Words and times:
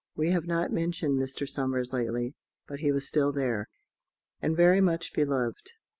We 0.15 0.31
have 0.31 0.47
not 0.47 0.73
mentioned 0.73 1.19
Mr. 1.19 1.47
Somers 1.47 1.93
lately, 1.93 2.33
but 2.65 2.79
he 2.79 2.91
was 2.91 3.07
still 3.07 3.31
there, 3.31 3.69
and 4.41 4.57
very 4.57 4.81
much 4.81 5.13
beloved. 5.13 5.73